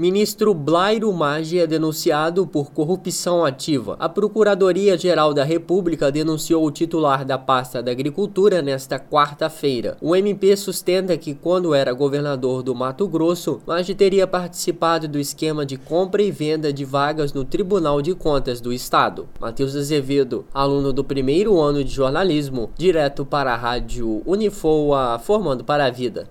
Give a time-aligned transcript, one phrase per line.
[0.00, 3.96] Ministro Blairo Maggi é denunciado por corrupção ativa.
[4.00, 9.98] A Procuradoria-Geral da República denunciou o titular da pasta da Agricultura nesta quarta-feira.
[10.00, 15.66] O MP sustenta que, quando era governador do Mato Grosso, Maggi teria participado do esquema
[15.66, 19.28] de compra e venda de vagas no Tribunal de Contas do Estado.
[19.38, 25.84] Matheus Azevedo, aluno do primeiro ano de jornalismo, direto para a rádio Unifoa, formando para
[25.84, 26.30] a vida.